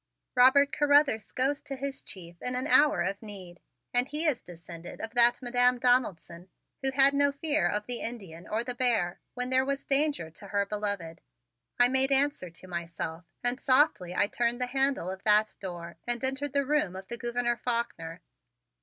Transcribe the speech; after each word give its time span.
"Robert 0.33 0.71
Carruthers 0.71 1.31
goes 1.31 1.61
to 1.61 1.75
his 1.75 2.01
chief 2.01 2.41
in 2.41 2.55
an 2.55 2.65
hour 2.65 3.03
of 3.03 3.21
need 3.21 3.59
and 3.93 4.07
he 4.07 4.25
is 4.25 4.41
descended 4.41 4.99
of 4.99 5.11
that 5.13 5.43
Madam 5.43 5.77
Donaldson 5.77 6.49
who 6.81 6.89
had 6.89 7.13
no 7.13 7.31
fear 7.31 7.67
of 7.67 7.85
the 7.85 8.01
Indian 8.01 8.47
or 8.47 8.63
the 8.63 8.73
bear 8.73 9.19
when 9.35 9.51
there 9.51 9.63
was 9.63 9.85
danger 9.85 10.31
to 10.31 10.47
her 10.47 10.65
beloved," 10.65 11.21
I 11.77 11.87
made 11.87 12.11
answer 12.11 12.49
to 12.49 12.67
myself 12.67 13.25
and 13.43 13.59
softly 13.61 14.15
I 14.15 14.25
turned 14.25 14.59
the 14.59 14.65
handle 14.65 15.11
of 15.11 15.23
that 15.23 15.55
door 15.59 15.99
and 16.07 16.23
entered 16.23 16.53
the 16.53 16.65
room 16.65 16.95
of 16.95 17.07
the 17.07 17.17
Gouverneur 17.19 17.57
Faulkner. 17.57 18.21